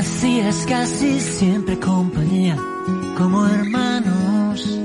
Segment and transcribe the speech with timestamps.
[0.00, 2.56] Hacías casi siempre compañía
[3.18, 4.80] como hermanos.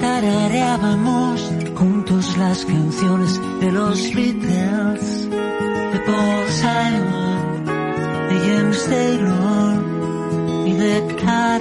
[0.00, 7.64] Tarareábamos juntos las canciones de los Beatles, de Paul Simon,
[8.28, 9.84] de James Taylor
[10.66, 11.57] y de Carole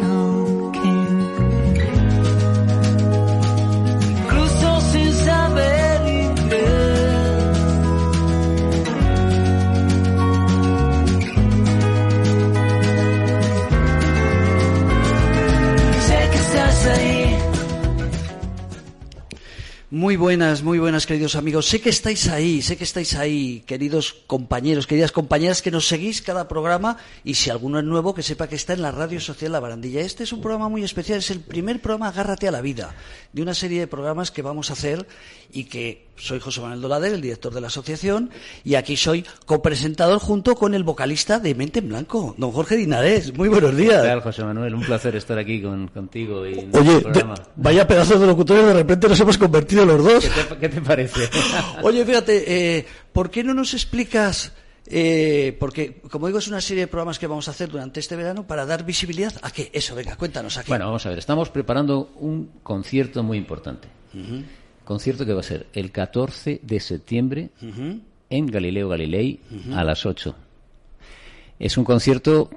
[19.98, 21.66] Muy buenas, muy buenas, queridos amigos.
[21.66, 26.22] Sé que estáis ahí, sé que estáis ahí, queridos compañeros, queridas compañeras, que nos seguís
[26.22, 29.54] cada programa y si alguno es nuevo, que sepa que está en la Radio Social
[29.54, 30.02] La Barandilla.
[30.02, 32.94] Este es un programa muy especial, es el primer programa Agárrate a la Vida,
[33.34, 35.08] de una serie de programas que vamos a hacer
[35.52, 38.30] y que soy José Manuel Dolader, el director de la asociación,
[38.64, 43.36] y aquí soy copresentador junto con el vocalista de Mente en Blanco, don Jorge Dinares.
[43.38, 44.02] Muy buenos días.
[44.02, 44.74] ¿Qué tal, José Manuel?
[44.76, 47.36] Un placer estar aquí con, contigo y en Oye, el programa.
[47.36, 50.26] de- vaya pedazos de locutores, de repente nos hemos convertido los dos.
[50.26, 51.30] ¿Qué te, qué te parece?
[51.84, 54.52] Oye, fíjate, eh, ¿por qué no nos explicas?
[54.90, 58.16] eh, porque, como digo, es una serie de programas que vamos a hacer durante este
[58.16, 59.70] verano para dar visibilidad a qué.
[59.74, 60.70] Eso, venga, cuéntanos aquí.
[60.70, 61.20] bueno, vamos a ver.
[61.20, 63.90] Estamos preparando un concierto muy importante.
[64.88, 67.50] Concierto que va a ser el 14 de septiembre
[68.30, 69.42] en Galileo Galilei
[69.76, 70.34] a las 8.
[71.60, 72.50] Es un concierto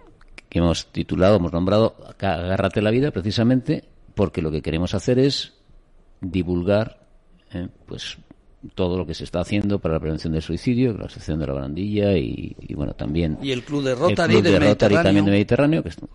[0.49, 3.83] que hemos titulado, hemos nombrado Agárrate la vida, precisamente
[4.15, 5.55] porque lo que queremos hacer es
[6.21, 7.01] divulgar
[7.53, 8.19] eh, pues
[8.77, 11.55] todo lo que se está haciendo para la prevención del suicidio, la Asociación de la
[11.55, 15.25] Barandilla y, y, bueno, también Y el Club de Rotary el Club de Rotary también
[15.25, 16.07] del Mediterráneo, que está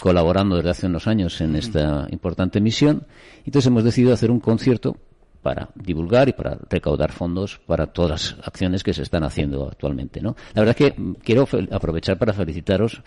[0.00, 3.06] colaborando desde hace unos años en esta importante misión.
[3.44, 4.96] Entonces hemos decidido hacer un concierto
[5.44, 10.20] para divulgar y para recaudar fondos para todas las acciones que se están haciendo actualmente,
[10.22, 10.34] ¿no?
[10.54, 13.02] La verdad es que mm, quiero aprovechar para felicitaros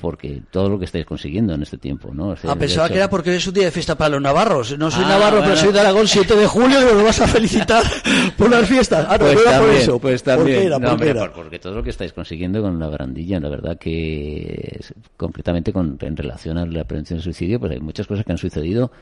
[0.00, 2.28] porque todo lo que estáis consiguiendo en este tiempo, ¿no?
[2.30, 4.10] O sea, Ah, pensaba hecho- que era porque hoy es un día de fiesta para
[4.10, 4.76] los navarros.
[4.76, 7.26] No soy Ah, navarro, pero soy de Aragón, 7 de julio, y me vas a
[7.26, 7.82] felicitar
[8.36, 9.06] por las fiestas.
[9.08, 9.98] Ah, no, pues no era por también, eso.
[9.98, 10.78] pues ¿Por qué era?
[10.78, 11.20] No, ¿Por qué hombre, era?
[11.20, 14.80] por- porque todo lo que estáis consiguiendo con la barandilla, la verdad que
[15.16, 18.38] concretamente con, en relación a la prevención del suicidio, pues hay muchas cosas que han
[18.38, 18.92] sucedido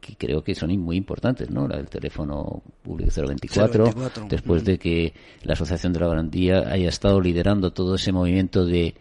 [0.00, 1.66] que creo que son muy importantes, ¿no?
[1.66, 5.12] La del teléfono público 024, 024, después de que
[5.42, 8.94] la Asociación de la Barandilla haya estado liderando todo ese movimiento de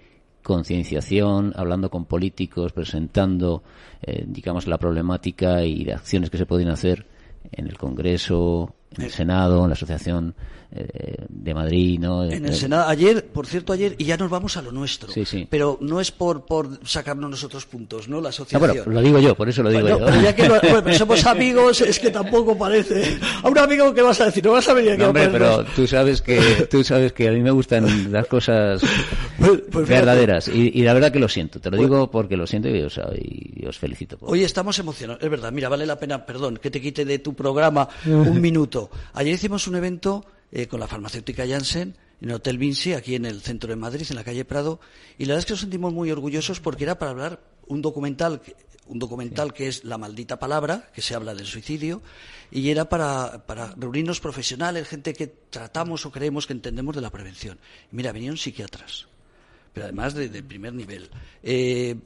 [0.43, 3.63] concienciación, hablando con políticos, presentando,
[4.01, 7.07] eh, digamos, la problemática y acciones que se pueden hacer
[7.51, 10.35] en el Congreso, en el Senado, en la Asociación
[10.71, 12.23] eh, de Madrid, ¿no?
[12.23, 15.11] En el Senado, ayer, por cierto, ayer, y ya nos vamos a lo nuestro.
[15.11, 15.47] Sí, sí.
[15.49, 18.19] Pero no es por, por sacarnos nosotros puntos, ¿no?
[18.21, 18.59] La Ah, asociación.
[18.59, 20.05] bueno, lo digo yo, por eso lo digo Bueno, yo.
[20.05, 23.17] pero ya que lo- bueno, somos amigos, es que tampoco parece.
[23.43, 24.43] A un amigo, ¿qué vas a decir?
[24.43, 27.27] No vas a venir aquí No, a hombre, pero tú sabes que tú sabes que
[27.27, 28.81] a mí me gustan las cosas
[29.39, 31.59] Pues- pues verdaderas y, y la verdad que lo siento.
[31.59, 34.17] Te lo digo porque lo siento y os, y os felicito.
[34.17, 35.51] por- Hoy estamos emocionados, es verdad.
[35.51, 38.89] Mira, vale la pena, perdón, que te quite de tu programa un minuto.
[39.13, 43.25] Ayer hicimos un evento eh, con la farmacéutica Janssen en el Hotel Vinci, aquí en
[43.25, 44.79] el centro de Madrid, en la calle Prado,
[45.17, 48.41] y la verdad es que nos sentimos muy orgullosos porque era para hablar un documental,
[48.87, 52.01] un documental que es La maldita palabra, que se habla del suicidio,
[52.51, 57.09] y era para, para reunirnos profesionales, gente que tratamos o creemos que entendemos de la
[57.09, 57.59] prevención.
[57.91, 59.07] Y mira, vinieron psiquiatras
[59.75, 61.09] pero además de, primer nivel.
[61.43, 61.97] Eh,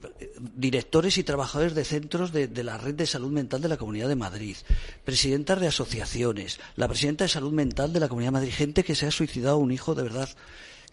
[0.56, 4.16] directores y trabajadores de centros de, la red de salud mental de la Comunidad de
[4.16, 4.58] Madrid,
[5.06, 8.96] presidentas de asociaciones, la presidenta de salud mental de la Comunidad de Madrid, gente que
[8.96, 10.30] se ha suicidado un hijo de verdad,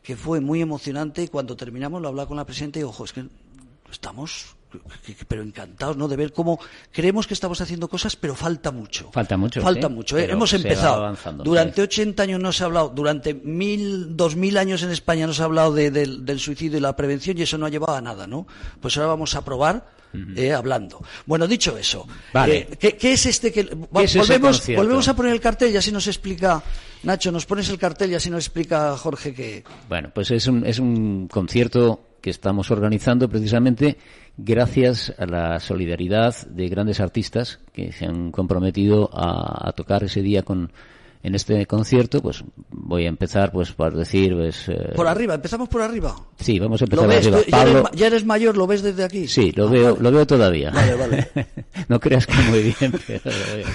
[0.03, 3.15] que fue muy emocionante y cuando terminamos lo hablaba con la presidenta y ojo, es
[3.15, 3.25] que
[3.91, 4.55] estamos
[5.29, 6.59] pero encantados no de ver cómo
[6.93, 10.29] creemos que estamos haciendo cosas pero falta mucho Falta mucho, falta sí, mucho ¿eh?
[10.31, 11.81] hemos empezado avanzando, durante sí.
[11.83, 15.43] 80 años no se ha hablado durante mil dos mil años en España no se
[15.43, 18.01] ha hablado de- del- del suicidio y la prevención y eso no ha llevado a
[18.01, 18.47] nada no
[18.81, 19.97] pues ahora vamos a probar
[20.35, 21.03] eh, hablando.
[21.27, 22.57] Bueno, dicho eso, Vale.
[22.71, 25.93] eh, ¿qué, qué es este que es volvemos, volvemos a poner el cartel y así
[25.93, 26.63] nos explica
[27.03, 30.65] Nacho, nos pones el cartel y así nos explica Jorge que Bueno, pues es un,
[30.65, 33.99] es un concierto que estamos organizando precisamente
[34.37, 40.23] gracias a la solidaridad de grandes artistas que se han comprometido a, a tocar ese
[40.23, 40.71] día con
[41.23, 42.21] en este concierto.
[42.23, 46.15] Pues voy a empezar, pues por decir, pues eh, por arriba, empezamos por arriba.
[46.39, 47.39] sí, vamos a empezar ¿Lo por arriba.
[47.39, 49.27] Tú- ya, eres, Pablo, ya eres mayor, lo ves desde aquí.
[49.27, 50.03] Sí, lo Ah, veo, vale.
[50.03, 50.71] lo veo todavía.
[50.71, 51.29] Vale, vale.
[51.89, 53.67] no creas que muy bien, pero lo veo.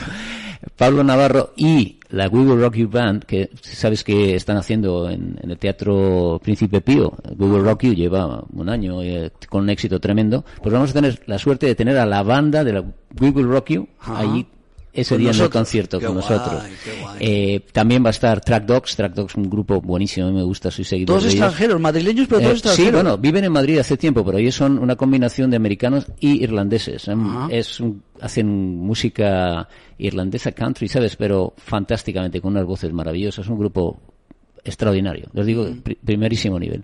[0.76, 5.40] Pablo Navarro y la We Will Rock You Band, que sabes que están haciendo en,
[5.42, 7.14] en el Teatro Príncipe Pío.
[7.38, 10.44] We Will Rock You lleva un año eh, con un éxito tremendo.
[10.62, 12.82] Pues vamos a tener la suerte de tener a la banda de la
[13.20, 14.48] We Will Rock You allí
[14.94, 15.60] ese día en el nosotros.
[15.62, 16.64] concierto Qué con guay, nosotros.
[17.20, 18.96] Eh, también va a estar Track Dogs.
[18.96, 21.42] Track Dogs, un grupo buenísimo, a mí me gusta, soy seguidor Todos de ellos.
[21.46, 23.02] extranjeros, madrileños, pero todos Eh, sí, extranjeros.
[23.04, 27.08] bueno, viven en Madrid hace tiempo, pero ellos son una combinación de americanos y irlandeses.
[27.08, 27.50] Em.
[27.50, 28.48] Es un- hacen
[28.80, 29.68] música
[29.98, 31.16] irlandesa country, ¿sabes?
[31.16, 33.48] Pero fantásticamente, con unas voces maravillosas.
[33.48, 34.00] Un grupo
[34.64, 35.28] extraordinario.
[35.34, 36.84] Les digo, pri- primerísimo nivel.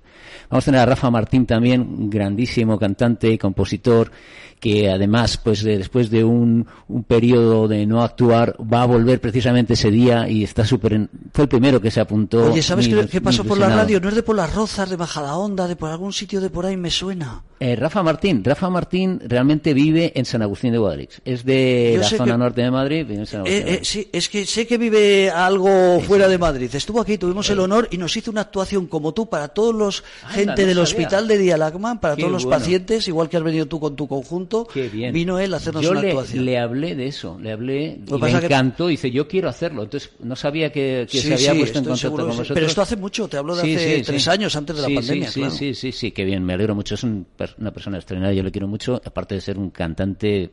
[0.49, 4.11] Vamos a tener a Rafa Martín también, grandísimo cantante, compositor,
[4.59, 9.21] que además, pues de- después de un, un periodo de no actuar, va a volver
[9.21, 11.09] precisamente ese día y está súper...
[11.33, 12.51] Fue el primero que se apuntó.
[12.51, 13.99] Oye, ¿sabes qué, pasó por la radio?
[13.99, 16.75] No es de por las rozas, de Majadahonda, de por algún sitio de por ahí,
[16.77, 17.43] me suena.
[17.59, 18.43] Eh, Rafa Martín.
[18.43, 21.21] Rafa Martín realmente vive en San Agustín de Guadalix.
[21.25, 23.05] Es de Yo la zona que- norte de Madrid.
[23.07, 26.27] vive en San Agustín Eh, de eh, sí, es que sé que vive algo fuera
[26.27, 26.69] de Madrid.
[26.73, 30.03] Estuvo aquí, tuvimos el honor y nos hizo una actuación como tú para todos los
[30.23, 30.83] Anda, gente no del sabía.
[30.83, 32.59] hospital de Dialagman, para Qué todos los bueno.
[32.59, 34.46] pacientes, igual que has venido tú con tu conjunto.
[34.93, 35.13] Bien.
[35.13, 36.45] Vino él a hacernos yo una le, actuación.
[36.45, 38.87] le hablé de eso, le hablé y me pasa que- encantó.
[38.87, 39.83] Dice, yo quiero hacerlo.
[39.83, 42.51] Entonces, no sabía que, que Sí, se había sí, puesto en contacto con vosotros.
[42.53, 45.39] Pero esto hace mucho, te hablo de hace tres años, antes de la pandemia, Sí,
[45.41, 45.55] claro.
[45.55, 46.95] sí, sí, sí, qué bien, me alegro mucho.
[46.95, 47.25] Es un
[47.59, 50.51] una persona extraordinaria, yo le quiero mucho, aparte de ser un cantante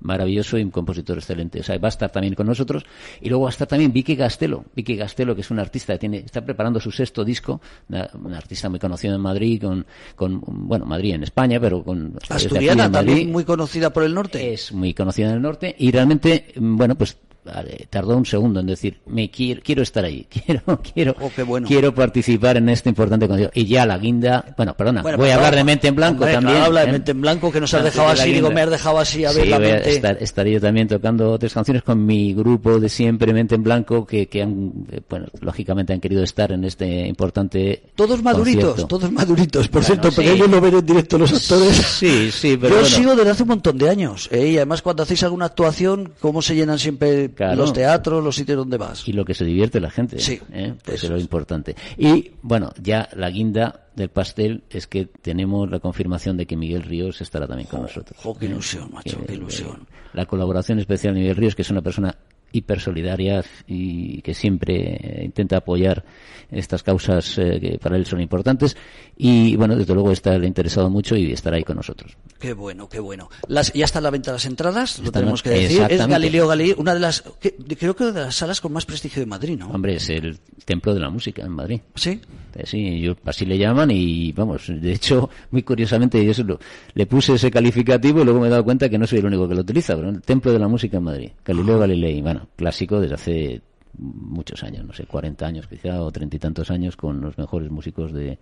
[0.00, 1.60] maravilloso y un compositor excelente.
[1.60, 2.84] O sea, va a estar también con nosotros.
[3.20, 4.64] Y luego va a estar también Vicky Gastelo.
[4.74, 8.38] Vicky Gastelo, que es una artista que tiene, está preparando su sexto disco, una, una
[8.38, 12.14] artista muy conocida en Madrid, con, con, bueno, Madrid en España, pero con...
[12.16, 14.52] aquí Asturiana, también muy conocida por el norte.
[14.52, 17.16] Es muy conocida en el norte y realmente, mm, bueno, pues
[17.46, 20.62] vale, tardó un segundo en decir, me quiero, quiero estar ahí, quiero,
[20.92, 21.66] quiero, Oh, bueno.
[21.66, 23.58] quiero participar en este importante concierto.
[23.58, 26.32] Y ya la guinda, bueno, perdona, Bueno, voy a hablar de mente en blanco Hombre,
[26.34, 26.54] también.
[26.56, 26.92] claro, habla de ¿eh?
[26.92, 29.32] mente en blanco, que nos has dejado de así, digo, me has dejado así a
[29.32, 29.90] ver Sí, la voy a mente.
[29.94, 34.04] estar- estaré yo también tocando tres canciones con mi grupo de siempre, Mente en Blanco,
[34.06, 38.98] que, que han, eh, bueno, lógicamente han querido estar en este importante Todos maduritos, concierto.
[38.98, 39.68] todos maduritos.
[39.68, 40.16] Por Bueno, cierto, sí.
[40.16, 41.76] pero ellos lo ven en directo los actores.
[41.76, 42.96] Sí, sí, pero Yo bueno.
[42.96, 44.28] sigo desde hace un montón de años.
[44.32, 44.48] ¿eh?
[44.48, 47.56] Y además, cuando hacéis alguna actuación, ¿cómo se llenan siempre Claro.
[47.56, 49.06] los teatros, los sitios donde vas?
[49.06, 50.18] y lo que se divierte la gente.
[50.18, 50.74] Sí, ¿eh?
[50.84, 51.76] Pues eso es lo importante.
[51.96, 56.82] Y bueno, ya la guinda del pastel es que tenemos la confirmación de que Miguel
[56.82, 58.18] Ríos estará también con nosotros.
[58.22, 58.48] jo, qué ¿eh?
[58.48, 59.86] ilusión, macho, qué ilusión.
[60.12, 62.16] La colaboración especial de Miguel Ríos, que es una persona
[62.52, 66.04] hiper solidaria y que siempre intenta apoyar
[66.50, 68.76] estas causas eh, que para él son importantes
[69.16, 72.86] y bueno desde luego está le interesado mucho y estará ahí con nosotros Qué bueno,
[72.86, 73.30] qué bueno.
[73.48, 75.80] Las, ya está a la venta las entradas, lo tenemos que decir.
[75.88, 76.06] Es.
[76.06, 79.26] Galileo Galilei, una de las, que- creo que de las salas con más prestigio de
[79.26, 79.70] Madrid, ¿no?
[79.70, 82.20] hombre es el templo de la música en Madrid Sí.
[82.54, 86.60] Eh, Sí, yo, así le llaman y vamos, de hecho, muy curiosamente yo lo-
[86.94, 89.48] le puse ese calificativo y luego me he dado cuenta que no soy el único
[89.48, 93.00] que lo utiliza, pero el Templo de la Música en Madrid, Galileo Galilei, bueno, clásico
[93.00, 93.62] desde hace
[93.98, 97.70] muchos años, no sé, 40 años quizá o treinta y tantos años con los mejores
[97.70, 98.38] músicos de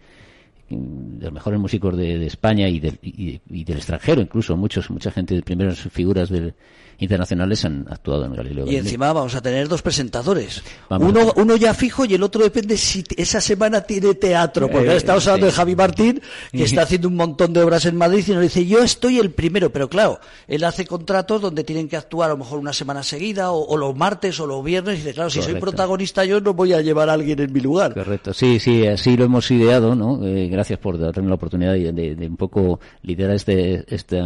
[0.71, 5.79] los mejores músicos de, España y, y del extranjero incluso muchos mucha gente de primeras
[5.79, 6.55] figuras del,
[6.99, 10.63] internacionales han actuado en Galileo Y encima vamos a tener dos presentadores.
[10.89, 11.09] Vamos.
[11.11, 14.69] Uno, uno ya fijo y el otro depende si esa semana tiene teatro.
[14.71, 16.21] Porque Eh, estamos hablando de Javi Martín,
[16.53, 19.31] que está haciendo un montón de obras en Madrid y nos dice, yo estoy el
[19.31, 19.71] primero.
[19.71, 23.51] Pero claro, él hace contratos donde tienen que actuar a lo mejor una semana seguida,
[23.53, 24.95] o, o los martes o los viernes.
[24.95, 27.61] Y dice, claro, si soy protagonista yo no voy a llevar a alguien en mi
[27.61, 27.95] lugar.
[27.95, 30.25] Correcto, sí, sí, así lo hemos ideado, ¿no?
[30.27, 34.21] Eh, gracias por darme la oportunidad de, de- de un poco liderar este, este,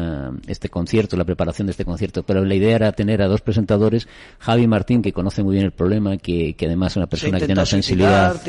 [0.47, 2.23] este concierto, la preparación de este concierto.
[2.23, 4.07] Pero la idea era tener a dos presentadores,
[4.39, 7.47] Javi Martín, que conoce muy bien el problema, que, que además es una persona que
[7.47, 8.41] tiene una sensibilidad,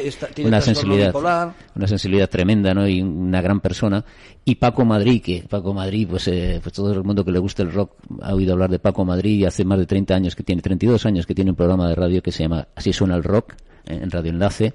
[0.44, 1.54] una sensibilidad, bipolar.
[1.76, 2.88] una sensibilidad tremenda, ¿no?
[2.88, 4.04] Y una gran persona.
[4.44, 7.64] Y Paco Madrid, que Paco Madrid, pues, eh, pues todo el mundo que le gusta
[7.64, 10.44] el rock ha oído hablar de Paco Madrid y hace más de 30 años que
[10.44, 13.24] tiene, 32 años que tiene un programa de radio que se llama Así suena el
[13.24, 13.54] rock
[13.90, 14.74] en Radio Enlace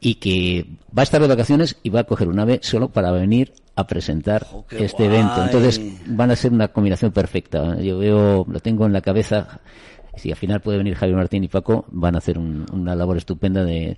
[0.00, 3.10] y que va a estar de vacaciones y va a coger un ave solo para
[3.12, 5.42] venir a presentar Oh, este evento.
[5.42, 7.78] Entonces van a ser una combinación perfecta.
[7.80, 9.60] Yo veo, lo tengo en la cabeza.
[10.16, 13.16] Si al final puede venir Javier Martín y Paco, van a hacer un- una labor
[13.16, 13.96] estupenda de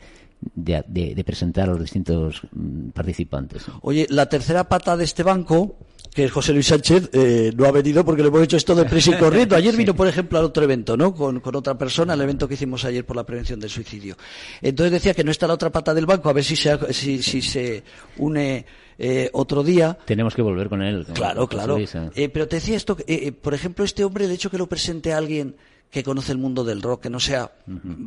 [0.55, 3.65] de, de- de presentar a los distintos mm, participantes.
[3.83, 5.77] Oye, la tercera pata de este banco,
[6.19, 9.13] que José Luis Sánchez, eh, no ha venido porque le hemos hecho esto de prisa
[9.13, 9.55] y corriendo.
[9.55, 11.15] Ayer vino, por ejemplo, al otro evento, ¿no?
[11.15, 14.17] Con, con otra persona, el evento que hicimos ayer por la prevención del suicidio.
[14.61, 16.93] Entonces decía que no está la otra pata del banco, a ver si se, ha-
[16.93, 17.85] si, si se
[18.17, 18.67] une
[18.99, 19.97] eh, otro día.
[20.07, 21.07] Tenemos que volver con él.
[21.15, 21.77] Claro, claro.
[21.77, 22.11] Luis, ¿eh?
[22.17, 22.97] Eh, pero te decía esto,
[23.41, 25.55] por ejemplo, este hombre, el hecho que lo presente a alguien
[25.91, 27.51] que conoce el mundo del rock, que no sea,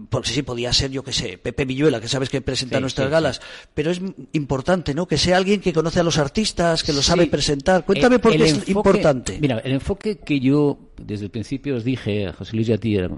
[0.09, 3.07] porque sí podía ser, yo que sé, Pepe Villuela, que sabes que presenta Sí, nuestras
[3.07, 3.41] sí, galas,
[3.73, 3.99] pero es
[4.33, 5.07] importante, ¿no?
[5.07, 7.83] Que sea alguien que conoce a los artistas, que lo sabe presentar.
[7.85, 9.39] Cuéntame Eh, por el qué es importante.
[9.41, 12.77] Mira, el enfoque que yo desde el principio os dije a José Luis y a
[12.77, 13.09] ti era,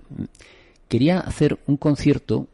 [0.88, 2.48] quería hacer un concierto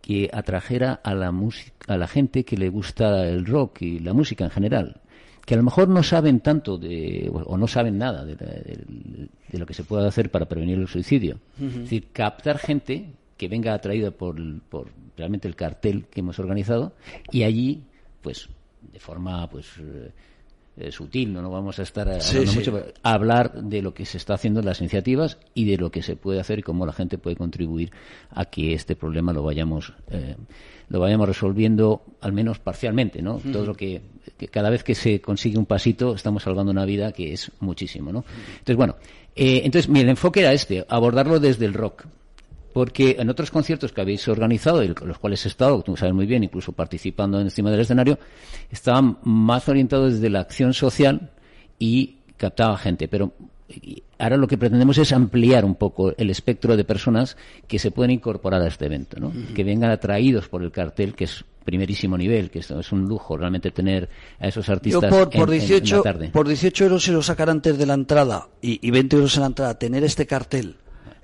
[0.00, 4.12] que atrajera a la música, a la gente que le gusta el rock y la
[4.14, 5.00] música en general,
[5.46, 9.58] que a lo mejor no saben tanto de, o no saben nada de, de- de
[9.58, 11.38] lo que se puede hacer para prevenir el suicidio.
[11.58, 13.06] Es decir, captar gente
[13.38, 16.92] que venga atraída por, por realmente el cartel que hemos organizado
[17.30, 17.82] y allí,
[18.22, 18.48] pues,
[18.92, 19.66] de forma, pues,
[20.78, 22.58] eh, sutil, no, no vamos a estar eh, Sí, hablando sí.
[22.58, 25.90] mucho, pero hablar de lo que se está haciendo en las iniciativas y de lo
[25.90, 27.90] que se puede hacer y cómo la gente puede contribuir
[28.30, 30.36] a que este problema lo vayamos eh,
[30.88, 33.38] lo vayamos resolviendo al menos parcialmente, ¿no?
[33.52, 34.02] Todo lo que,
[34.36, 38.12] que cada vez que se consigue un pasito estamos salvando una vida que es muchísimo,
[38.12, 38.24] ¿no?
[38.50, 38.94] Entonces bueno,
[39.34, 42.04] eh, entonces mi enfoque era este, abordarlo desde el rock.
[42.76, 46.26] Porque en otros conciertos que habéis organizado, y los cuales he estado, tú sabes muy
[46.26, 48.18] bien, incluso participando encima del escenario,
[48.70, 51.30] estaban más orientados desde la acción social
[51.78, 53.08] y captaba gente.
[53.08, 53.32] Pero
[54.18, 58.10] ahora lo que pretendemos es ampliar un poco el espectro de personas que se pueden
[58.10, 59.32] incorporar a este evento, ¿no?
[59.54, 63.70] Que vengan atraídos por el cartel, que es primerísimo nivel, que es un lujo realmente
[63.70, 66.28] tener a esos Yo artistas por, por, en- en- en 18, la tarde.
[66.28, 69.40] por 18 euros se lo sacan antes de la entrada y, y 20 euros en
[69.40, 70.76] la entrada, tener este cartel.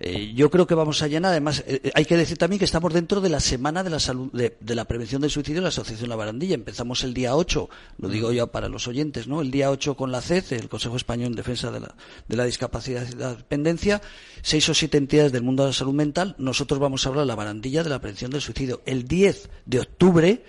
[0.05, 1.31] Eh, yo creo que vamos a llenar.
[1.31, 4.01] Además, eh, eh, hay que decir también que estamos dentro de la semana de la
[4.01, 6.55] salud, de, de la prevención del suicidio en la Asociación La Barandilla.
[6.55, 9.41] Empezamos el día 8, lo digo ya para los oyentes, ¿no?
[9.41, 11.95] El día 8 con la CED, el Consejo Español en Defensa de la,
[12.27, 14.03] de la Discapacidad y la Dependencia,
[14.43, 16.35] seis o siete entidades del mundo de la salud mental.
[16.37, 18.83] Nosotros vamos a hablar La Barandilla de la prevención del suicidio.
[18.85, 20.45] El 10 de octubre,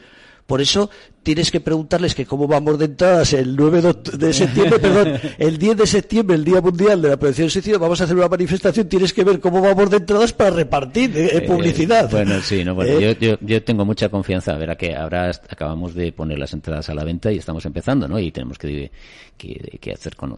[0.45, 0.89] por eso
[1.23, 3.81] tienes que preguntarles que cómo vamos de entradas el 9
[4.17, 7.79] de, septiembre, perdón, el 10 de septiembre, el Día Mundial de la Prevención del Suicidio,
[7.79, 11.37] vamos a hacer una manifestación, tienes que ver cómo vamos de entradas para repartir eh,
[11.37, 12.09] Eh, publicidad.
[12.11, 14.55] bueno, sí, no, bueno, Eh, yo, yo, yo tengo mucha confianza.
[14.57, 18.19] Verá que ahora acabamos de poner las entradas a la venta y estamos empezando, ¿no?
[18.19, 18.91] Y tenemos que,
[19.37, 20.35] que, que hacer con,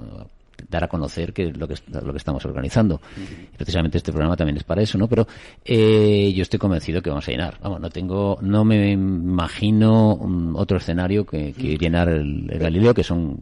[0.70, 3.02] dar a conocer que lo que lo que estamos organizando.
[3.54, 5.08] Y precisamente este programa también es para eso, ¿no?
[5.08, 5.28] Pero
[5.64, 7.58] eh, yo estoy convencido que vamos a llenar.
[7.62, 13.42] Vamos, no tengo, no me imagino un otro escenario que, llenar el Galileo, que son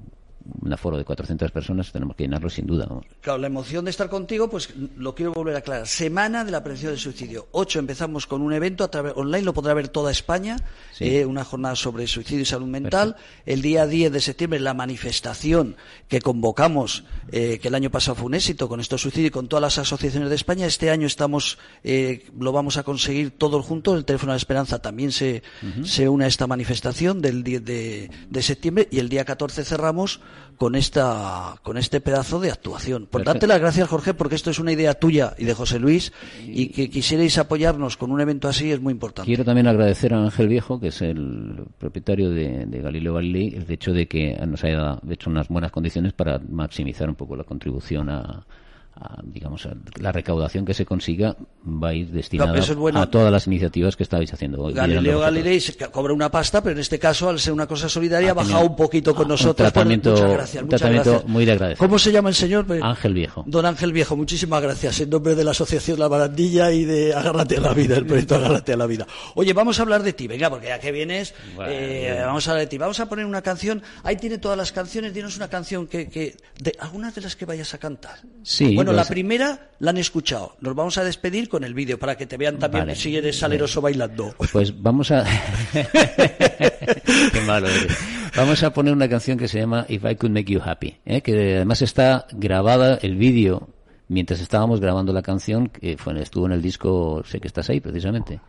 [0.62, 2.86] un aforo de 400 personas, tenemos que llenarlo sin duda.
[2.88, 3.06] vamos.
[3.22, 5.88] Claro, la emoción de estar contigo, pues lo quiero volver a aclarar.
[5.88, 7.48] Semana de la prevención del suicidio.
[7.52, 10.58] 8 empezamos con un evento a través online, lo podrá ver toda España,
[10.94, 11.06] Sí.
[11.06, 13.16] eh, una jornada sobre suicidio y salud mental.
[13.46, 15.76] El día 10 de septiembre la manifestación
[16.08, 19.48] que convocamos, eh, que el año pasado fue un éxito con estos suicidios y con
[19.48, 20.66] todas las asociaciones de España.
[20.66, 23.98] Este año estamos, eh, lo vamos a conseguir todos juntos.
[23.98, 25.44] El teléfono de la esperanza también se,
[25.84, 30.20] se une a esta manifestación del 10 de, de septiembre y el día 14 cerramos
[30.58, 33.04] con esta con este pedazo de actuación.
[33.04, 33.34] Por Perfecto.
[33.34, 36.14] darte las gracias, Jorge, porque esto es una idea tuya y de José Luis
[36.46, 39.28] y que quisierais apoyarnos con un evento así es muy importante.
[39.28, 43.70] Quiero también agradecer a Ángel Viejo, que es el propietario de, de Galileo Galilei, el
[43.70, 48.10] hecho de que nos haya hecho unas buenas condiciones para maximizar un poco la contribución
[48.10, 48.46] a,
[48.96, 51.36] a, digamos, a la recaudación que se consiga
[51.66, 53.00] va a ir destinada es bueno.
[53.02, 54.62] a todas las iniciativas que estáis haciendo.
[54.62, 55.20] hoy, Galileo.
[55.20, 58.34] Galilei se cobra una pasta, pero en este caso, al ser una cosa solidaria, ha
[58.36, 59.56] bajado un poquito con un nosotros.
[59.72, 61.30] tratamiento- muchas gracias, un muchas tratamiento gracias.
[61.32, 61.78] muy de agradecer.
[61.80, 62.66] ¿Cómo se llama el señor?
[62.82, 63.44] Ángel Viejo.
[63.48, 65.00] Don Ángel Viejo, muchísimas gracias.
[65.00, 68.36] En nombre de la Asociación La Barandilla y de Agárrate a la Vida, el proyecto
[68.36, 69.08] Agárrate a la Vida.
[69.36, 71.72] Oye, vamos a hablar de ti, venga, porque ya que vienes, Bueno.
[71.74, 72.78] eh, vamos a hablar de ti.
[72.78, 73.82] Vamos a poner una canción.
[74.04, 75.14] Ahí tiene todas las canciones.
[75.14, 78.20] Dinos una canción que, que de algunas de las que vayas a cantar.
[78.44, 80.56] Sí, Bueno, pues- la primera la han escuchado.
[80.62, 82.96] Nos vamos a despedir con el vídeo para que te vean también Vale.
[82.96, 84.36] si eres saleroso bailando.
[84.52, 85.24] Pues vamos a.
[85.74, 87.98] Qué malo eres.
[88.36, 91.22] Vamos a poner una canción que se llama If I Could Make You Happy, ¿eh?
[91.22, 93.70] que además está grabada el vídeo
[94.08, 97.80] mientras estábamos grabando la canción, que fue, estuvo en el disco Sé que estás ahí,
[97.80, 98.40] precisamente.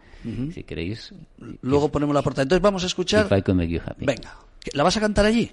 [0.55, 1.13] Si queréis,
[1.61, 2.45] Luego ponemos la portada.
[2.45, 3.27] Entonces vamos a escuchar.
[3.27, 4.07] If I Could Make You Happy.
[4.07, 4.35] Venga,
[4.73, 5.51] ¿la vas a cantar allí?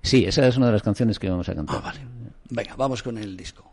[0.00, 1.78] Sí, esa es una de las canciones que vamos a cantar.
[1.78, 2.00] Ah, vale.
[2.48, 3.68] Venga, vamos con el disco.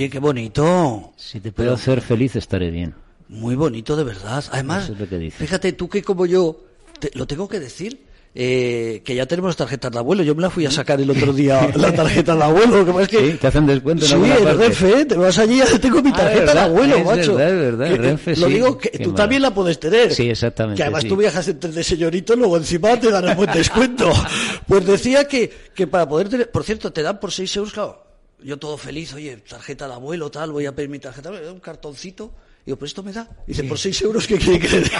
[0.00, 1.12] Oye, qué bonito.
[1.14, 2.94] Si te puedo hacer feliz, estaré bien.
[3.28, 4.42] Muy bonito, de verdad.
[4.50, 6.58] Además, que fíjate, tú que como yo,
[6.98, 10.22] te- lo tengo que decir, eh, que ya tenemos tarjetas de abuelo.
[10.22, 12.82] Yo me la fui a sacar el otro día, la tarjeta de abuelo.
[12.82, 13.32] Lo que es que...
[13.32, 14.52] Sí, te hacen descuento en Sí, parte.
[14.54, 15.04] Renfe, ¿eh?
[15.04, 17.34] te vas allí y tengo mi Ah, tarjeta de verdad, abuelo, es macho.
[17.34, 20.14] verdad, es verdad, Que- Renfe lo sí, digo que tú también la puedes tener.
[20.14, 21.08] Sí, exactamente, Que además sí.
[21.10, 24.10] tú viajas entre de señorito, luego encima te dan el buen descuento.
[24.66, 28.09] Pues decía que, que para poder tener, por cierto, te dan por 6 euros, claro.
[28.42, 32.32] Yo todo feliz, oye, tarjeta de abuelo, tal, voy a pedir mi tarjeta, un cartoncito.
[32.64, 33.28] Digo, pues esto me da.
[33.46, 34.90] Dice, por 6 euros, ¿qué quiere que le dé?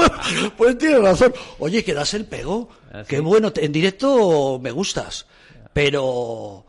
[0.56, 1.32] pues tiene razón.
[1.58, 2.68] Oye, que das el pego.
[3.08, 5.26] Qué bueno, en directo me gustas.
[5.72, 6.66] Pero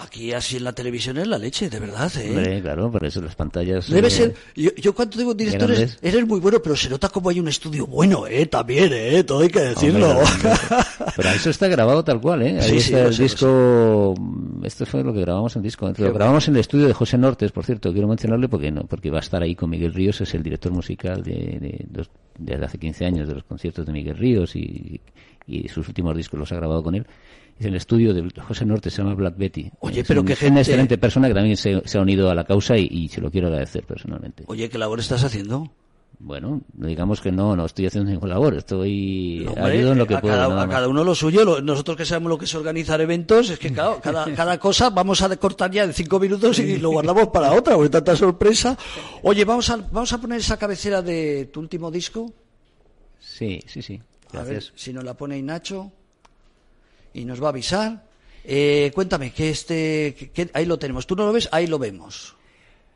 [0.00, 2.30] aquí así en la televisión es la leche, de verdad, ¿eh?
[2.30, 3.88] Hombre, claro, por eso las pantallas...
[3.88, 5.98] Debe eh, ser, yo, yo cuando digo directores, grandes.
[6.02, 9.40] eres muy bueno, pero se nota como hay un estudio bueno, eh, también, eh, todo
[9.40, 10.10] hay que decirlo.
[10.10, 10.50] Hombre.
[11.16, 12.58] Pero eso está grabado tal cual, ¿eh?
[12.60, 14.14] Ahí Sí, sí, está lo el sé, disco.
[14.64, 15.92] Esto fue lo que grabamos en disco.
[15.96, 17.92] Lo grabamos en el estudio de José Nortes, por cierto.
[17.92, 20.72] Quiero mencionarle porque no, porque va a estar ahí con Miguel Ríos, es el director
[20.72, 22.06] musical de, de,
[22.38, 25.00] desde hace 15 años de los conciertos de Miguel Ríos y,
[25.46, 27.06] y sus últimos discos los ha grabado con él.
[27.60, 29.70] El estudio de José Nortes, se llama Black Betty.
[29.80, 32.00] Oye, Es pero un- qué es gente- una excelente persona que también se, se ha
[32.00, 34.44] unido a la causa y, y se lo quiero agradecer personalmente.
[34.46, 35.70] Oye, ¿qué labor estás haciendo?
[36.20, 40.14] Bueno, digamos que no, no estoy haciendo ninguna labor, estoy Hombre, ayudo en lo que
[40.16, 40.34] a, puedo.
[40.34, 41.44] cada, a uno lo suyo.
[41.44, 44.90] lo- nosotros que sabemos lo que es organizar eventos, es que claro, cada, cada cosa
[44.90, 48.76] vamos a cortar ya en cinco minutos y lo guardamos para otra, porque tanta sorpresa.
[49.22, 52.32] Oye, vamos a, vamos a poner esa cabecera de tu último disco.
[53.20, 54.00] Sí, sí, sí.
[54.32, 54.72] A ver Gracias.
[54.74, 55.92] si nos la pone Nacho
[57.14, 58.04] y nos va a avisar.
[58.44, 61.06] Eh, cuéntame, que este, que- que- ahí lo tenemos.
[61.06, 61.48] ¿Tú no lo ves?
[61.52, 62.34] Ahí lo vemos.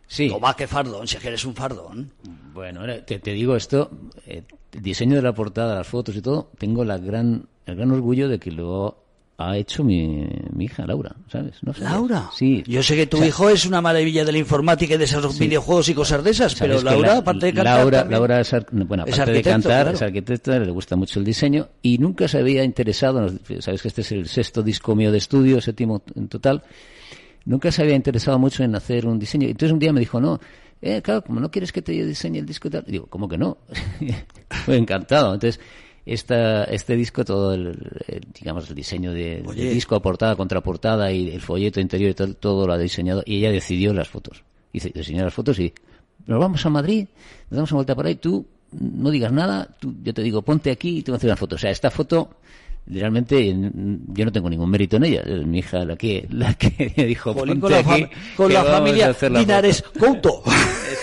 [0.07, 0.29] Sí.
[0.29, 2.13] Toma, qué fardón, si es que eres un fardón.
[2.53, 3.91] Bueno, te, te digo esto,
[4.27, 7.91] eh, el diseño de la portada, las fotos y todo, tengo la gran, el gran
[7.93, 9.03] orgullo de que lo
[9.39, 11.55] ha hecho mi, mi hija Laura, ¿sabes?
[11.63, 11.93] ¿No sabías?
[11.93, 12.31] Laura.
[12.37, 12.63] Sí.
[12.67, 15.05] Yo sé que tu O sea, hijo es una maravilla de la informática y de
[15.05, 15.47] esos Sí.
[15.49, 17.79] videojuegos y cosas de esas, pero Laura, la- aparte de cantar.
[17.79, 19.97] Laura, Laura es, ar- bueno, es aparte de arquitecto, cantar, claro.
[19.97, 23.29] es arquitecta, le gusta mucho el diseño y nunca se había interesado,
[23.61, 26.63] sabes que este es el sexto disco mío de estudio, séptimo en total,
[27.45, 29.49] nunca se había interesado mucho en hacer un diseño.
[29.49, 30.39] Entonces un día me dijo, no,
[30.81, 33.39] eh, claro, como no quieres que te diseñe el disco y tal, digo, ¿cómo que
[33.39, 33.59] no?
[34.65, 35.35] Fue encantado.
[35.35, 35.59] Entonces,
[36.05, 37.79] esta, este disco, todo el,
[38.39, 42.67] digamos, el diseño de, del disco, portada, contraportada y el folleto interior y todo, todo
[42.67, 44.43] lo ha diseñado y ella decidió las fotos.
[44.73, 45.73] Dice, diseñó las fotos y
[46.27, 47.07] nos vamos a Madrid,
[47.51, 50.71] nos damos una vuelta por ahí, tú no digas nada, tú, yo te digo, ponte
[50.71, 51.57] aquí y te voy a hacer una foto.
[51.57, 52.37] O sea, esta foto,
[52.87, 55.21] realmente, yo no tengo ningún mérito en ella.
[55.23, 59.15] Es mi hija la que, la que dijo, ponte con la, aquí, con la familia
[59.15, 60.43] foto".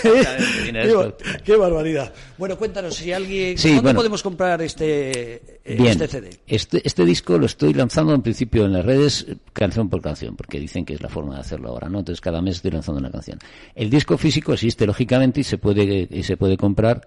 [0.02, 1.16] Couto.
[1.44, 2.12] Qué, barbaridad.
[2.38, 3.58] Bueno, cuéntanos, si alguien...
[3.58, 3.98] Sí, ¿Dónde bueno.
[3.98, 6.30] podemos comprar este, eh, Bien, este CD?
[6.46, 10.36] Este, este disco lo estoy lanzando en principio en las redes eh, canción por canción,
[10.36, 11.98] porque dicen que es la forma de hacerlo ahora, ¿no?
[11.98, 13.38] Entonces cada mes estoy lanzando una canción.
[13.74, 17.06] El disco físico existe lógicamente y se puede y se puede comprar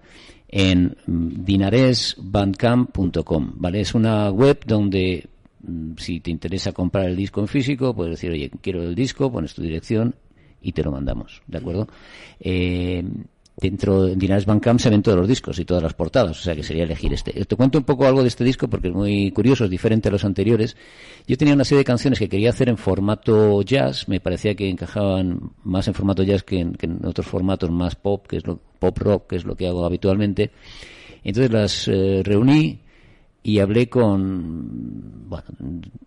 [0.56, 3.80] en dinaresbandcamp.com, ¿vale?
[3.80, 5.28] Es una web donde
[5.66, 9.32] mm, si te interesa comprar el disco en físico, puedes decir, oye, quiero el disco,
[9.32, 10.14] pones tu dirección
[10.62, 11.88] y te lo mandamos, ¿de acuerdo?
[12.38, 13.02] Eh,
[13.56, 16.54] dentro de Dinares Bandcamp se ven todos los discos y todas las portadas, o sea
[16.56, 17.32] que sería elegir este.
[17.32, 20.12] Te cuento un poco algo de este disco porque es muy curioso, es diferente a
[20.12, 20.76] los anteriores.
[21.26, 24.68] Yo tenía una serie de canciones que quería hacer en formato jazz, me parecía que
[24.68, 28.46] encajaban más en formato jazz que en, que en otros formatos más pop, que es
[28.46, 30.50] lo pop rock, que es lo que hago habitualmente.
[31.22, 32.80] Entonces las eh, reuní
[33.46, 35.44] y hablé con bueno,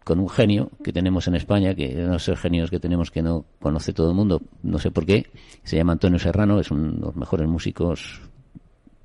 [0.03, 3.21] con un genio que tenemos en España, que uno de esos genios que tenemos que
[3.21, 5.27] no conoce todo el mundo, no sé por qué,
[5.63, 8.21] se llama Antonio Serrano, es uno de los mejores músicos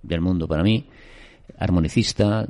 [0.03, 0.87] del mundo para mí,
[1.59, 2.49] armonicista,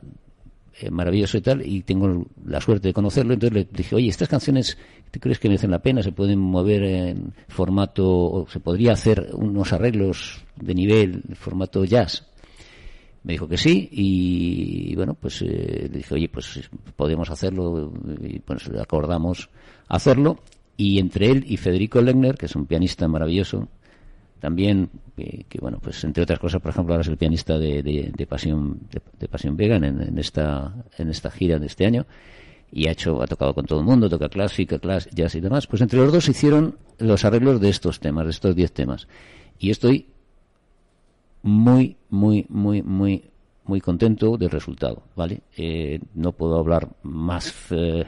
[0.81, 4.29] eh, maravilloso y tal, y tengo la suerte de conocerlo, entonces le dije, oye, estas
[4.29, 4.79] canciones,
[5.11, 6.01] ¿tú crees que merecen la pena?
[6.05, 12.32] ¿Se pueden mover en formato, o se podría hacer unos arreglos de nivel, formato jazz?
[13.25, 18.41] Me dijo que sí y bueno, pues eh, le dije, oye, pues podemos hacerlo y
[18.41, 19.49] pues acordamos
[19.89, 20.41] hacerlo
[20.77, 23.69] y entre él y Federico Legner, que es un pianista maravilloso,
[24.41, 28.27] también que, bueno, pues entre otras cosas, por ejemplo, ahora es el pianista de, de,
[28.27, 32.07] Pasión de, de Pasión Vegan en, en esta en esta gira de este año
[32.73, 34.81] y ha hecho ha tocado con todo el mundo, toca clásica,
[35.13, 35.67] jazz y demás.
[35.67, 39.07] Pues entre los dos hicieron los arreglos de estos temas, de estos 10 temas.
[39.59, 40.07] Y estoy
[41.43, 43.31] muy, muy, muy, muy,
[43.65, 45.43] muy contento del resultado, ¿vale?
[45.57, 48.05] Eh, no puedo hablar más, eh,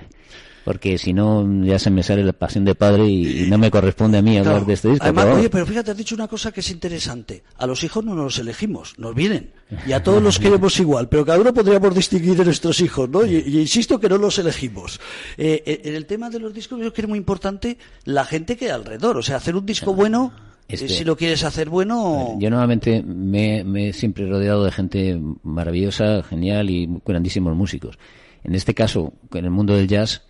[0.64, 3.70] porque si no ya se me sale la pasión de padre y, y no me
[3.70, 5.04] corresponde a mí hablar de este disco.
[5.04, 5.52] Además, pero oye, bueno.
[5.52, 7.44] pero fíjate, has dicho una cosa que es interesante.
[7.58, 9.52] A los hijos no nos elegimos, nos vienen.
[9.86, 13.26] Y a todos los queremos igual, pero cada uno podríamos distinguir de nuestros hijos, ¿no?
[13.26, 15.00] Y, y insisto que no los elegimos.
[15.36, 18.24] Eh, eh, en el tema de los discos, yo creo que es muy importante la
[18.24, 19.18] gente que hay alrededor.
[19.18, 20.32] O sea, hacer un disco bueno,
[20.68, 22.36] Es que- si lo quieres hacer bueno.
[22.40, 27.98] Yo nuevamente me, me he siempre rodeado de gente maravillosa, genial y grandísimos músicos.
[28.42, 30.22] En este caso, en el mundo del jazz,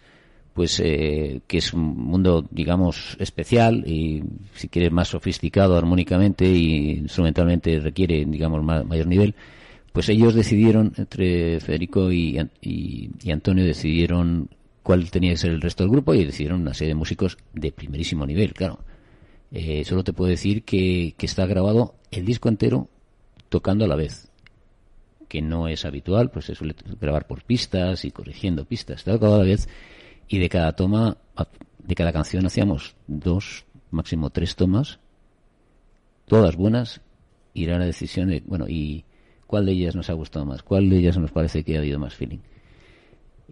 [0.52, 4.22] pues eh, que es un mundo, digamos, especial y
[4.54, 9.34] si quieres más sofisticado armónicamente y instrumentalmente requiere, digamos, ma- mayor nivel,
[9.92, 14.48] pues ellos decidieron, entre Federico y- y Antonio, decidieron
[14.82, 17.72] cuál tenía que ser el resto del grupo y decidieron una serie de músicos de
[17.72, 18.80] primerísimo nivel, claro.
[19.56, 22.88] Eh, solo te puedo decir que, está grabado el disco entero
[23.48, 24.28] tocando a la vez,
[25.28, 29.36] que no es habitual, pues se suele grabar por pistas y corrigiendo pistas, está tocado
[29.36, 29.68] a la vez
[30.26, 31.18] y de cada toma,
[31.78, 34.98] de cada canción hacíamos dos, máximo tres tomas,
[36.26, 37.00] todas buenas,
[37.54, 39.04] y era la decisión de, bueno, y
[39.46, 42.00] cuál de ellas nos ha gustado más, cuál de ellas nos parece que ha habido
[42.00, 42.40] más feeling.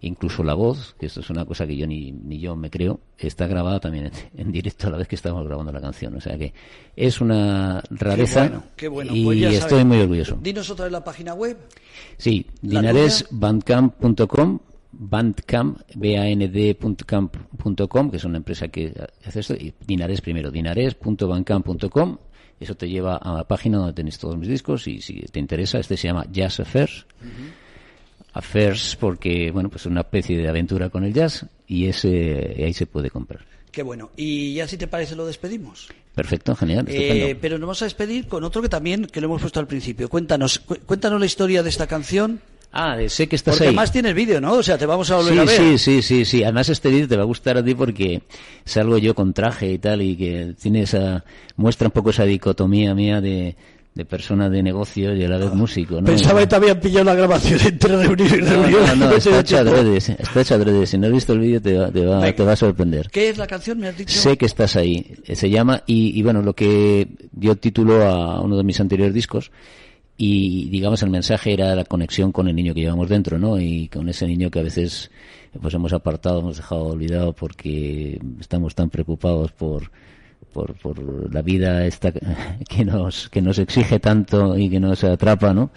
[0.05, 2.99] Incluso la voz, que esto es una cosa que yo ni, ni yo me creo,
[3.17, 6.13] está grabada también en, en directo a la vez que estamos grabando la canción.
[6.15, 6.53] O sea que
[6.95, 9.15] es una rareza Qué bueno, qué bueno.
[9.15, 9.85] y Pues ya estoy sabes.
[9.85, 10.37] muy orgulloso.
[10.41, 11.57] Dinos otra vez la página web.
[12.17, 14.59] Sí, ¿La dinaresbandcamp.com,
[14.91, 18.93] bandcamp, bandcamp.com, que es una empresa que
[19.25, 22.17] hace esto, y Dinares primero, dinares.bandcamp.com,
[22.59, 25.79] eso te lleva a la página donde tenéis todos mis discos y si te interesa,
[25.79, 27.05] este se llama Jazz Affairs.
[28.33, 32.73] Affairs porque, bueno, pues es una especie de aventura con el jazz y ese ahí
[32.73, 33.41] se puede comprar.
[33.71, 34.11] Qué bueno.
[34.15, 35.89] Y ya si te parece lo despedimos.
[36.13, 39.41] Perfecto, genial, Eh, pero nos vamos a despedir con otro que también, que lo hemos
[39.41, 40.09] puesto al principio.
[40.09, 42.39] Cuéntanos, cu- cuéntanos la historia de esta canción.
[42.71, 43.67] Ah, sé que estás Porque ahí.
[43.69, 44.53] además tienes vídeo, ¿no?
[44.53, 45.57] O sea, te vamos a volver Sí, a ver.
[45.57, 46.43] sí, sí, sí, sí.
[46.43, 48.21] Además este vídeo te va a gustar a ti porque
[48.65, 51.23] salgo yo con traje y tal y que tiene esa
[51.55, 53.55] muestra un poco esa dicotomía mía de,
[53.95, 56.05] de persona de negocio y a la vez músico, ¿no?
[56.07, 58.85] Pensaba que te habían pillado la grabación entre reunión y No, reunión.
[58.87, 60.87] no, no, te está hecho adrede, está hecho adrede.
[60.87, 63.09] Si no has visto el vídeo te va, te va, te va a sorprender.
[63.11, 63.77] ¿Qué es la canción?
[63.79, 64.17] ¿Me has dicho?
[64.19, 65.13] Sé que estás ahí.
[65.25, 69.13] Eh, Se llama, y, y bueno, lo que dio título a uno de mis anteriores
[69.13, 69.51] discos.
[70.17, 73.59] Y digamos, el mensaje era la conexión con el niño que llevamos dentro, ¿no?
[73.59, 75.09] Y con ese niño que a veces
[75.61, 79.91] pues hemos apartado, hemos dejado olvidado porque estamos tan preocupados por,
[80.43, 82.11] por, por la vida esta
[82.69, 85.71] que nos, que nos exige tanto y que nos atrapa, ¿no?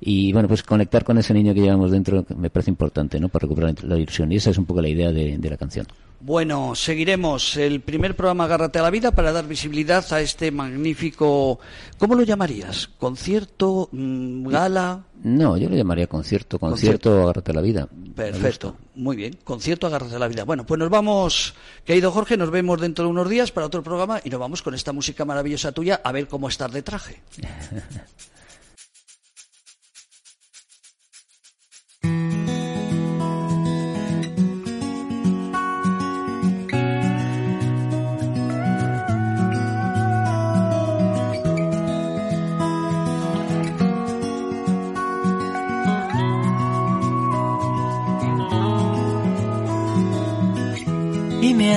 [0.00, 3.28] Y bueno, pues conectar con ese niño que llevamos dentro me parece importante, ¿no?
[3.28, 4.32] Para recuperar la ilusión.
[4.32, 5.86] Y esa es un poco la idea de, la canción.
[6.22, 11.58] Bueno, seguiremos el primer programa Agárrate a la Vida para dar visibilidad a este magnífico.
[11.96, 12.90] ¿Cómo lo llamarías?
[12.98, 13.88] ¿Concierto?
[13.90, 15.04] mm, ¿Gala?
[15.22, 17.88] No, yo lo llamaría concierto, concierto, agárrate a la vida.
[18.14, 19.38] Perfecto, muy bien.
[19.44, 20.44] Concierto Agárrate a la Vida.
[20.44, 21.54] Bueno, pues nos vamos,
[21.84, 24.74] querido Jorge, nos vemos dentro de unos días para otro programa y nos vamos con
[24.74, 27.20] esta música maravillosa tuya a ver cómo estás de traje.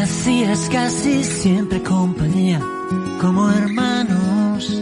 [0.04, 2.60] hacías casi siempre compañía
[3.22, 4.82] como hermanos.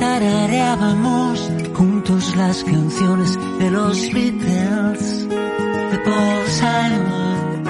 [0.00, 7.64] Tarareábamos juntos las canciones de los Beatles, de Paul Simon,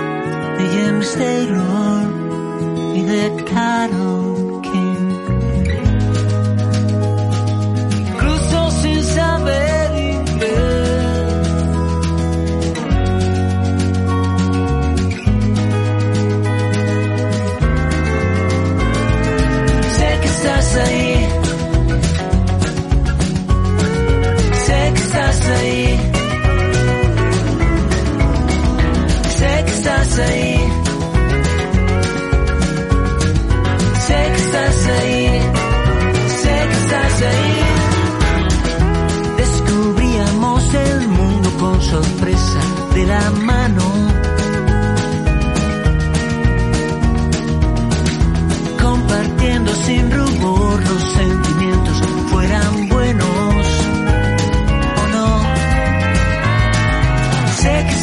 [0.59, 2.09] de James Taylor
[2.95, 4.36] y de Carole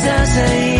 [0.03, 0.72] Sé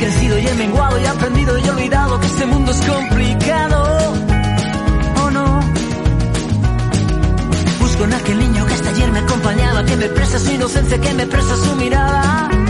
[0.00, 4.14] crecido y he menguado y he aprendido y he olvidado que este mundo es complicado.
[5.22, 5.60] ¿O no?
[7.80, 11.14] Busco en aquel niño que hasta ayer me acompañaba, que me presta su inocencia, que
[11.14, 12.69] me presta su mirada.